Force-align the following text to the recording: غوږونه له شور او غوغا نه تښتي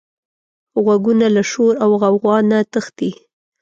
غوږونه 0.83 1.27
له 1.35 1.41
شور 1.51 1.73
او 1.83 1.89
غوغا 2.01 2.37
نه 2.49 2.59
تښتي 2.71 3.11